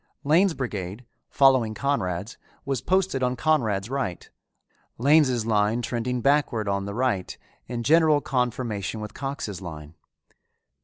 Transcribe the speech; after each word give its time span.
Lane's 0.23 0.55
brigade, 0.55 1.05
following 1.29 1.75
Conrad's, 1.75 2.39
was 2.65 2.81
posted 2.81 3.21
on 3.21 3.35
Conrad's 3.35 3.87
right, 3.87 4.27
Lane's 4.97 5.45
line 5.45 5.83
trending 5.83 6.21
backward 6.21 6.67
on 6.67 6.85
the 6.85 6.95
right 6.95 7.37
in 7.67 7.83
general 7.83 8.19
conformation 8.19 8.99
with 8.99 9.13
Cox's 9.13 9.61
line. 9.61 9.93